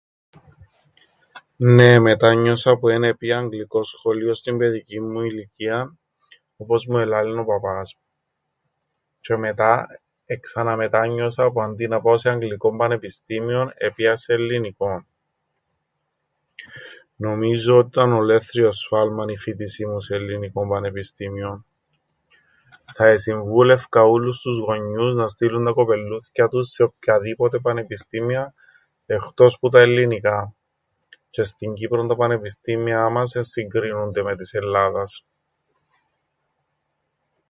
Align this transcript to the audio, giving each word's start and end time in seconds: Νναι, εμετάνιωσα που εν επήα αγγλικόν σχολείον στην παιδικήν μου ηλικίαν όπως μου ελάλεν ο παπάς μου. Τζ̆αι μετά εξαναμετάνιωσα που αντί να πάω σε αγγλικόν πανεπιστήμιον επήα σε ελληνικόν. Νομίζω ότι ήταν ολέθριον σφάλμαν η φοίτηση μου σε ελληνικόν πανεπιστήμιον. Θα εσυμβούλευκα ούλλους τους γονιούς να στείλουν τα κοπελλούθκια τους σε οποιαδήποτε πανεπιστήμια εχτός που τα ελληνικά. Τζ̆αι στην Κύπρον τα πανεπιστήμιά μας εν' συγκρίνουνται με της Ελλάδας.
Νναι, 1.57 1.93
εμετάνιωσα 1.93 2.77
που 2.77 2.89
εν 2.89 3.03
επήα 3.03 3.37
αγγλικόν 3.37 3.83
σχολείον 3.83 4.35
στην 4.35 4.57
παιδικήν 4.57 5.11
μου 5.11 5.21
ηλικίαν 5.21 5.99
όπως 6.57 6.85
μου 6.85 6.97
ελάλεν 6.97 7.39
ο 7.39 7.45
παπάς 7.45 7.95
μου. 7.97 8.01
Τζ̆αι 9.21 9.37
μετά 9.39 9.87
εξαναμετάνιωσα 10.25 11.51
που 11.51 11.61
αντί 11.61 11.87
να 11.87 12.01
πάω 12.01 12.17
σε 12.17 12.29
αγγλικόν 12.29 12.77
πανεπιστήμιον 12.77 13.71
επήα 13.75 14.15
σε 14.15 14.33
ελληνικόν. 14.33 15.05
Νομίζω 17.15 17.77
ότι 17.77 17.87
ήταν 17.87 18.13
ολέθριον 18.13 18.73
σφάλμαν 18.73 19.27
η 19.29 19.37
φοίτηση 19.37 19.85
μου 19.85 19.99
σε 20.01 20.15
ελληνικόν 20.15 20.69
πανεπιστήμιον. 20.69 21.65
Θα 22.95 23.05
εσυμβούλευκα 23.07 24.03
ούλλους 24.03 24.41
τους 24.41 24.57
γονιούς 24.57 25.15
να 25.15 25.27
στείλουν 25.27 25.65
τα 25.65 25.71
κοπελλούθκια 25.71 26.47
τους 26.47 26.67
σε 26.69 26.83
οποιαδήποτε 26.83 27.59
πανεπιστήμια 27.59 28.53
εχτός 29.05 29.59
που 29.59 29.69
τα 29.69 29.79
ελληνικά. 29.79 30.55
Τζ̆αι 31.37 31.43
στην 31.43 31.73
Κύπρον 31.73 32.07
τα 32.07 32.15
πανεπιστήμιά 32.15 33.09
μας 33.09 33.35
εν' 33.35 33.43
συγκρίνουνται 33.43 34.23
με 34.23 34.35
της 34.35 34.53
Ελλάδας. 34.53 35.25